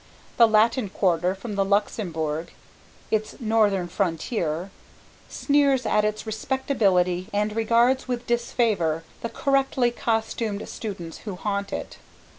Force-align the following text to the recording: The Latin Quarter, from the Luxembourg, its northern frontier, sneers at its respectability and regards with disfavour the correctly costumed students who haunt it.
The 0.37 0.47
Latin 0.47 0.89
Quarter, 0.89 1.35
from 1.35 1.53
the 1.53 1.63
Luxembourg, 1.63 2.51
its 3.11 3.35
northern 3.39 3.87
frontier, 3.87 4.71
sneers 5.29 5.85
at 5.85 6.03
its 6.03 6.25
respectability 6.25 7.27
and 7.31 7.55
regards 7.55 8.07
with 8.07 8.25
disfavour 8.25 9.03
the 9.21 9.29
correctly 9.29 9.91
costumed 9.91 10.67
students 10.67 11.19
who 11.19 11.35
haunt 11.35 11.71
it. 11.71 11.99